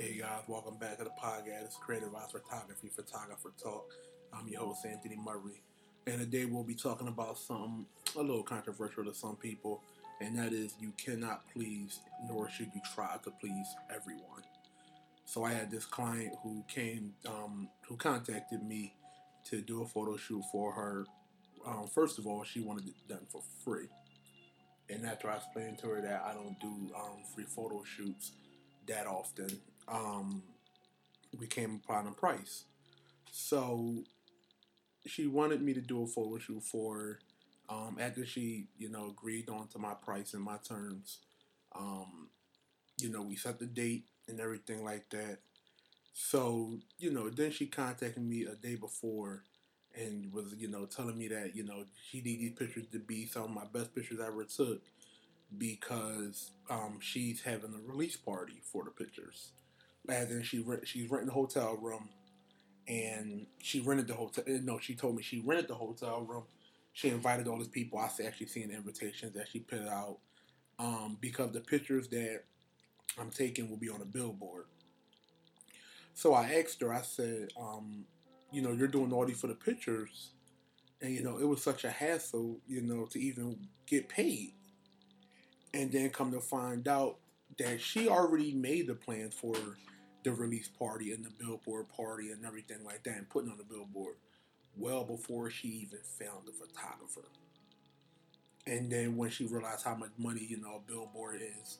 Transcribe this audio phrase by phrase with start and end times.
[0.00, 1.64] Hey guys, welcome back to the podcast.
[1.64, 3.90] It's Creative Eyes Photography, Photographer Talk.
[4.32, 5.60] I'm your host, Anthony Murray.
[6.06, 9.82] And today we'll be talking about something a little controversial to some people,
[10.20, 11.98] and that is you cannot please,
[12.28, 14.44] nor should you try to please everyone.
[15.24, 18.94] So I had this client who came, um, who contacted me
[19.46, 21.06] to do a photo shoot for her.
[21.66, 23.88] Um, first of all, she wanted it done for free.
[24.88, 28.30] And after I explained to her that I don't do um, free photo shoots
[28.86, 29.48] that often,
[29.90, 30.42] um,
[31.38, 32.64] we came upon a price.
[33.30, 34.04] So
[35.06, 37.18] she wanted me to do a photo shoot for her.
[37.70, 41.18] Um, after she, you know, agreed on to my price and my terms,
[41.78, 42.28] um,
[42.98, 45.38] you know, we set the date and everything like that.
[46.14, 49.44] So, you know, then she contacted me a day before
[49.94, 53.26] and was, you know, telling me that, you know, she needed these pictures to be
[53.26, 54.82] some of my best pictures I ever took
[55.56, 59.52] because um, she's having a release party for the pictures.
[60.08, 62.08] In, she she's renting a hotel room,
[62.88, 64.44] and she rented the hotel.
[64.46, 66.44] eh, No, she told me she rented the hotel room.
[66.92, 67.98] She invited all these people.
[67.98, 70.18] I actually seen the invitations that she put out
[70.78, 72.42] um, because the pictures that
[73.18, 74.66] I'm taking will be on a billboard.
[76.14, 76.92] So I asked her.
[76.92, 78.04] I said, um,
[78.52, 80.30] you know, you're doing all these for the pictures,
[81.02, 84.54] and you know, it was such a hassle, you know, to even get paid.
[85.74, 87.18] And then come to find out
[87.58, 89.54] that she already made the plans for
[90.28, 93.64] the release party and the billboard party and everything like that, and putting on the
[93.64, 94.16] billboard
[94.76, 97.28] well before she even found the photographer.
[98.66, 101.78] And then when she realized how much money, you know, a billboard is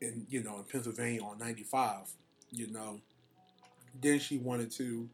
[0.00, 2.08] in, you know, in Pennsylvania on 95,
[2.50, 3.00] you know,
[4.02, 5.08] then she wanted to,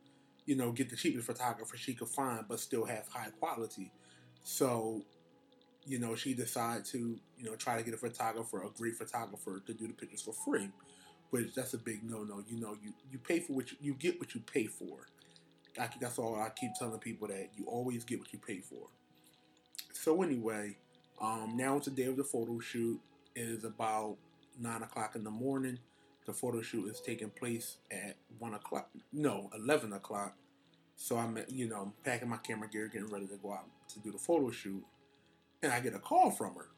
[0.47, 3.93] you know, get the cheapest photographer she could find, but still have high quality.
[4.43, 5.03] So,
[5.85, 9.61] you know, she decided to, you know, try to get a photographer, a great photographer,
[9.67, 10.71] to do the pictures for free.
[11.31, 12.43] Which that's a big no-no.
[12.49, 15.09] You know, you you pay for what you, you get what you pay for.
[15.79, 18.89] I, that's all I keep telling people that you always get what you pay for.
[19.93, 20.77] So anyway,
[21.21, 23.01] um, now it's the day of the photo shoot.
[23.35, 24.17] It is about
[24.59, 25.79] nine o'clock in the morning.
[26.27, 28.89] The photo shoot is taking place at one o'clock.
[29.13, 30.35] No, eleven o'clock.
[30.97, 34.13] So I'm, you know, packing my camera gear, getting ready to go out to do
[34.13, 34.83] the photo shoot,
[35.63, 36.69] and I get a call from her.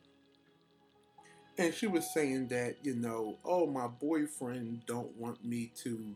[1.59, 6.15] And she was saying that, you know, oh, my boyfriend don't want me to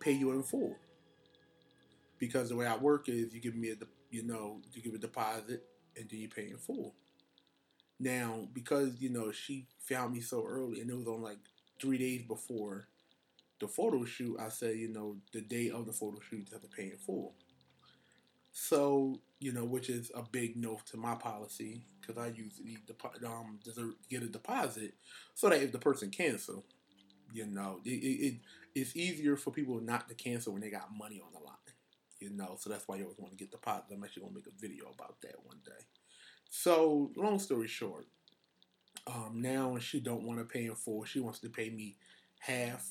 [0.00, 0.76] pay you in full
[2.18, 3.74] because the way I work is you give me a,
[4.10, 5.64] you know, you give a deposit
[5.96, 6.94] and then you pay in full.
[7.98, 11.38] Now, because you know she found me so early, and it was on like
[11.80, 12.86] three days before
[13.60, 16.62] the photo shoot, I said, you know, the day of the photo shoot, you have
[16.62, 17.34] to pay in full.
[18.60, 23.24] So, you know, which is a big no to my policy because I usually depo-
[23.24, 23.58] um
[24.10, 24.92] get a deposit
[25.34, 26.66] so that if the person cancel,
[27.32, 28.34] you know, it, it, it
[28.74, 31.56] it's easier for people not to cancel when they got money on the line.
[32.20, 33.92] You know, so that's why you always want to get deposits.
[33.92, 35.84] I'm actually gonna make a video about that one day.
[36.50, 38.06] So, long story short,
[39.06, 41.04] um, now she don't want to pay in full.
[41.04, 41.96] She wants to pay me
[42.38, 42.86] half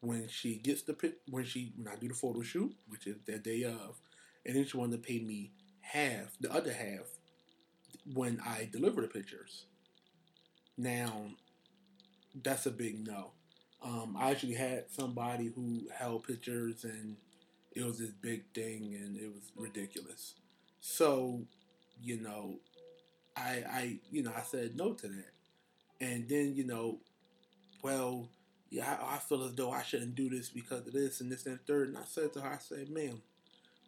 [0.00, 0.94] when she gets the
[1.30, 4.00] when she when I do the photo shoot, which is that day of,
[4.46, 7.06] and then she wanted to pay me half, the other half,
[8.14, 9.64] when I deliver the pictures.
[10.78, 11.26] Now,
[12.42, 13.32] that's a big no.
[13.82, 17.16] Um, I actually had somebody who held pictures, and
[17.74, 20.34] it was this big thing, and it was ridiculous.
[20.80, 21.42] So,
[22.00, 22.60] you know,
[23.36, 25.32] I, I, you know, I said no to that,
[26.00, 26.98] and then you know,
[27.82, 28.28] well,
[28.70, 31.46] yeah, I, I feel as though I shouldn't do this because of this and this
[31.46, 31.88] and third.
[31.88, 33.20] And I said to her, I said, ma'am,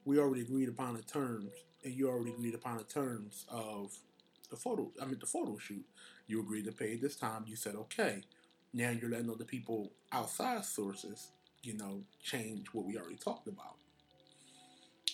[0.05, 1.53] we already agreed upon the terms,
[1.85, 3.93] and you already agreed upon the terms of
[4.51, 4.91] the photo.
[5.01, 5.85] I mean, the photo shoot.
[6.27, 7.45] You agreed to pay this time.
[7.47, 8.23] You said okay.
[8.73, 11.29] Now you're letting other people outside sources,
[11.63, 13.77] you know, change what we already talked about.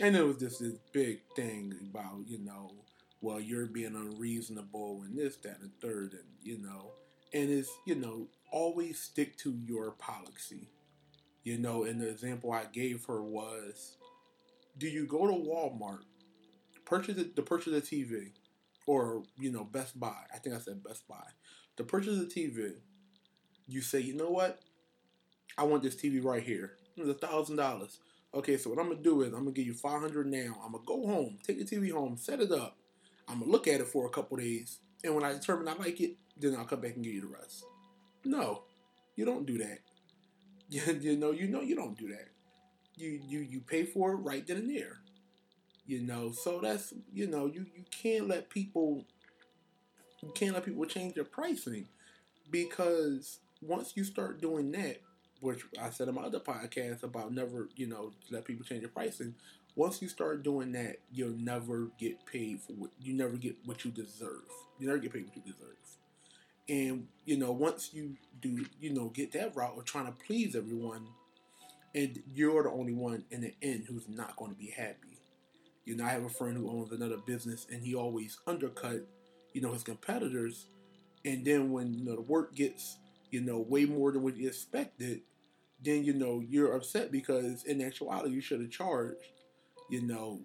[0.00, 2.72] And it was just this big thing about, you know,
[3.20, 6.90] well, you're being unreasonable and this, that, and third, and you know,
[7.32, 10.68] and it's, you know, always stick to your policy.
[11.44, 13.96] You know, and the example I gave her was
[14.76, 16.00] do you go to Walmart,
[16.84, 18.32] purchase the, purchase a TV,
[18.86, 20.14] or, you know, Best Buy?
[20.32, 21.24] I think I said Best Buy.
[21.76, 22.74] To purchase a TV,
[23.66, 24.60] you say, you know what?
[25.56, 26.72] I want this TV right here.
[26.96, 27.98] It's a thousand dollars.
[28.34, 30.56] Okay, so what I'm gonna do is I'm gonna give you five hundred now.
[30.64, 32.76] I'm gonna go home, take the TV home, set it up.
[33.28, 36.00] I'm gonna look at it for a couple days, and when I determine I like
[36.00, 37.64] it, then I'll come back and give you the rest.
[38.24, 38.64] No,
[39.16, 39.78] you don't do that.
[41.00, 42.33] You know, you know, you don't do that.
[42.96, 45.00] You you you pay for it right then and there.
[45.86, 49.04] You know, so that's you know, you you can't let people
[50.22, 51.86] you can't let people change their pricing
[52.50, 54.98] because once you start doing that,
[55.40, 58.90] which I said in my other podcast about never, you know, let people change your
[58.90, 59.34] pricing.
[59.76, 63.84] Once you start doing that, you'll never get paid for what you never get what
[63.84, 64.44] you deserve.
[64.78, 65.76] You never get paid what you deserve.
[66.68, 70.56] And you know, once you do, you know, get that route of trying to please
[70.56, 71.08] everyone,
[71.94, 75.18] and you're the only one in the end who's not going to be happy.
[75.84, 79.06] You know, I have a friend who owns another business, and he always undercut,
[79.52, 80.66] you know, his competitors.
[81.24, 82.98] And then when you know the work gets,
[83.30, 85.20] you know, way more than what you expected,
[85.82, 89.18] then you know you're upset because in actuality you should have charged,
[89.90, 90.40] you know,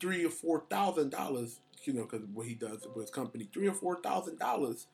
[0.00, 3.68] three or four thousand dollars you know, because what he does with his company, three
[3.68, 4.86] or four thousand dollars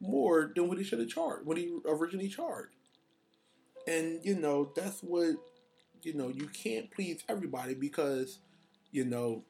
[0.00, 2.74] more than what he should have charged when he originally charged.
[3.88, 5.36] And you know, that's what
[6.02, 6.28] you know.
[6.28, 8.38] You can't please everybody because
[8.90, 9.44] you know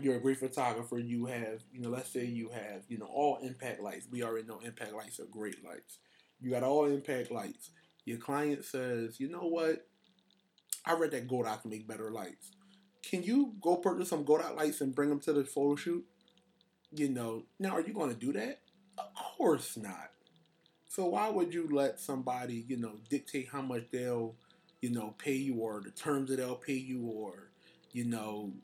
[0.00, 0.98] you're a great photographer.
[0.98, 4.06] You have you know, let's say you have you know all impact lights.
[4.10, 5.98] We already know impact lights are great lights.
[6.40, 7.70] You got all impact lights.
[8.04, 9.86] Your client says, you know what?
[10.84, 12.52] I read that Godox can make better lights
[13.08, 16.04] can you go purchase some Godox lights and bring them to the photo shoot?
[16.92, 18.60] You know, now are you going to do that?
[18.98, 20.10] Of course not.
[20.96, 24.34] So why would you let somebody, you know, dictate how much they'll,
[24.80, 27.50] you know, pay you or the terms that they'll pay you or,
[27.92, 28.54] you know,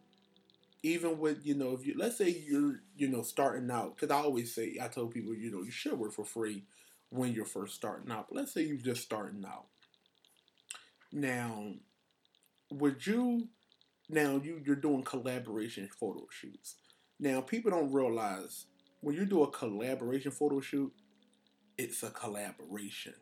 [0.83, 4.23] even with, you know, if you, let's say you're, you know, starting out, because I
[4.23, 6.65] always say, I tell people, you know, you should work for free
[7.11, 8.29] when you're first starting out.
[8.31, 9.67] But let's say you're just starting out.
[11.13, 11.75] Now,
[12.71, 13.49] would you
[14.09, 16.77] now you you're doing collaboration photo shoots.
[17.21, 18.65] Now people don't realize
[19.03, 20.95] when you do a collaboration photo shoot,
[21.79, 23.15] it's a collaboration.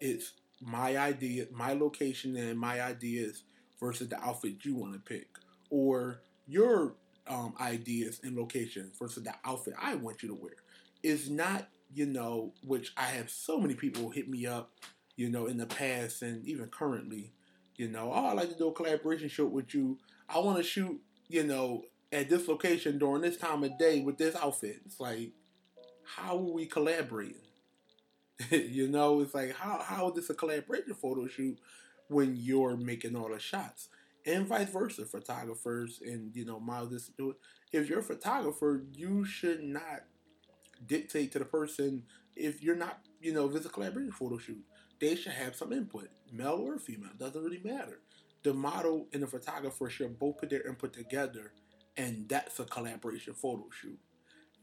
[0.00, 3.42] It's my idea, my location, and my ideas
[3.78, 5.28] versus the outfit you want to pick,
[5.70, 6.94] or your
[7.26, 10.56] um, ideas and location versus the outfit I want you to wear.
[11.02, 14.72] It's not, you know, which I have so many people hit me up,
[15.16, 17.32] you know, in the past and even currently,
[17.76, 19.98] you know, oh, I like to do a collaboration shoot with you.
[20.28, 24.18] I want to shoot, you know, at this location during this time of day with
[24.18, 24.80] this outfit.
[24.84, 25.30] It's like,
[26.04, 27.36] how are we collaborating?
[28.50, 31.58] you know, it's like how how is this a collaboration photo shoot
[32.08, 33.88] when you're making all the shots?
[34.26, 37.36] And vice versa, photographers and you know models do it.
[37.72, 40.04] If you're a photographer, you should not
[40.86, 42.04] dictate to the person
[42.36, 44.62] if you're not, you know, if it's a collaboration photo shoot.
[45.00, 48.00] They should have some input, male or female, doesn't really matter
[48.42, 51.52] the model and the photographer should both put their input together,
[51.96, 53.98] and that's a collaboration photo shoot.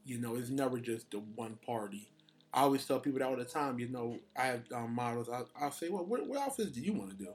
[0.06, 2.10] You know, it's never just the one party.
[2.54, 3.80] I always tell people that all the time.
[3.80, 5.30] You know, I have um, models.
[5.30, 7.30] I, will say, well, what, what outfits do you want to do?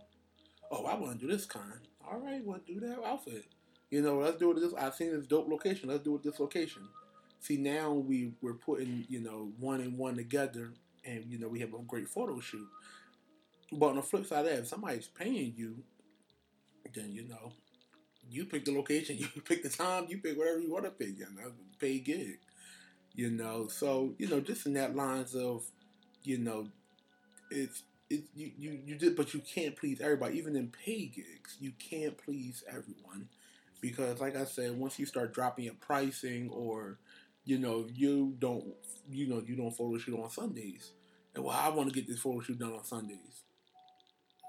[0.70, 1.80] Oh, I want to do this kind.
[2.10, 3.44] All right, to do that outfit.
[3.90, 4.60] You know, let's do it.
[4.60, 5.88] This I've seen this dope location.
[5.88, 6.82] Let's do it this location.
[7.40, 10.72] See, now we we're putting you know one and one together,
[11.04, 12.66] and you know we have a great photo shoot.
[13.70, 15.82] But on the flip side of that, if somebody's paying you
[16.94, 17.52] then you know,
[18.30, 21.18] you pick the location, you pick the time, you pick whatever you want to pick.
[21.18, 22.38] You know, pay gig.
[23.14, 25.64] You know, so you know, just in that lines of,
[26.24, 26.68] you know,
[27.50, 30.38] it's it you, you you did, but you can't please everybody.
[30.38, 33.28] Even in pay gigs, you can't please everyone
[33.80, 36.98] because, like I said, once you start dropping your pricing or
[37.44, 38.64] you know you don't
[39.10, 40.92] you know you don't photo shoot on Sundays,
[41.34, 43.44] and well, I want to get this photo shoot done on Sundays.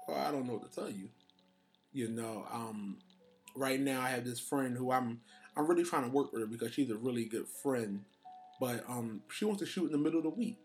[0.06, 1.08] Well, I don't know what to tell you.
[1.92, 2.98] You know, um,
[3.56, 5.20] right now I have this friend who I'm
[5.56, 8.04] I'm really trying to work with her because she's a really good friend,
[8.64, 10.56] but um, she wants to shoot in the middle of the week.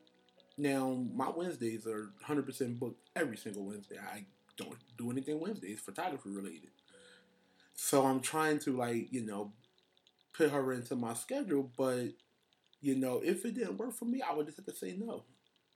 [0.57, 3.97] Now my Wednesdays are 100% booked every single Wednesday.
[3.97, 4.23] I
[4.55, 6.69] don't do anything Wednesdays, photography related.
[7.73, 9.51] So I'm trying to like you know
[10.33, 12.13] put her into my schedule, but
[12.79, 15.25] you know if it didn't work for me, I would just have to say no.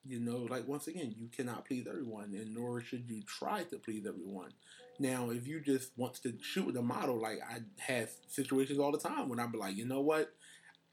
[0.06, 3.78] You know, like once again, you cannot please everyone, and nor should you try to
[3.78, 4.52] please everyone.
[5.00, 8.92] Now, if you just want to shoot with a model, like I have situations all
[8.92, 10.34] the time when I'm like, you know what,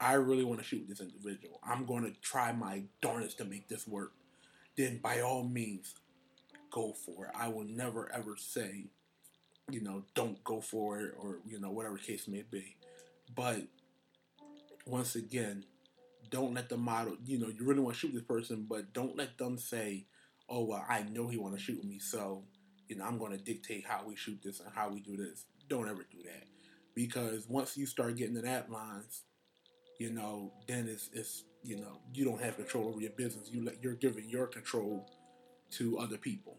[0.01, 1.59] I really want to shoot this individual.
[1.63, 4.13] I'm going to try my darnest to make this work.
[4.75, 5.93] Then, by all means,
[6.71, 7.31] go for it.
[7.35, 8.87] I will never ever say,
[9.69, 12.75] you know, don't go for it or you know whatever case may be.
[13.35, 13.61] But
[14.87, 15.65] once again,
[16.31, 19.17] don't let the model, you know, you really want to shoot this person, but don't
[19.17, 20.05] let them say,
[20.49, 22.43] oh, well, I know he want to shoot me, so,
[22.87, 25.45] you know, I'm going to dictate how we shoot this and how we do this.
[25.69, 26.45] Don't ever do that.
[26.95, 29.23] Because once you start getting to that lines,
[30.01, 33.49] you know, then it's, it's you know, you don't have control over your business.
[33.51, 35.07] You let, you're giving your control
[35.73, 36.57] to other people.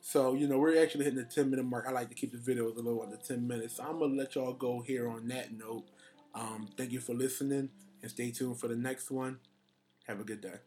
[0.00, 1.84] So, you know, we're actually hitting the 10 minute mark.
[1.86, 3.76] I like to keep the videos a little under 10 minutes.
[3.76, 5.84] So I'm to let y'all go here on that note.
[6.34, 7.68] Um, thank you for listening
[8.00, 9.38] and stay tuned for the next one.
[10.06, 10.66] Have a good day.